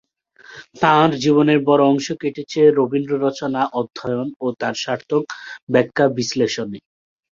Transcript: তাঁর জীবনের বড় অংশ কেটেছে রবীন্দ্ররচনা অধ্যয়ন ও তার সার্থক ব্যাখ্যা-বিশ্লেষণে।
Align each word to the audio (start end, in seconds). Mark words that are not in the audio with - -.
তাঁর 0.75 1.09
জীবনের 1.23 1.59
বড় 1.65 1.83
অংশ 1.85 2.07
কেটেছে 2.21 2.61
রবীন্দ্ররচনা 2.77 3.61
অধ্যয়ন 3.73 4.27
ও 4.41 4.57
তার 4.59 4.75
সার্থক 4.83 5.23
ব্যাখ্যা-বিশ্লেষণে। 5.69 6.79